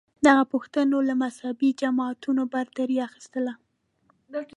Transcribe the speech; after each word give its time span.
دغو 0.25 0.43
پوښتنو 0.53 0.97
له 1.09 1.13
مذهبې 1.23 1.69
جماعتونو 1.81 2.43
برتري 2.53 2.97
اخیستله 3.07 3.53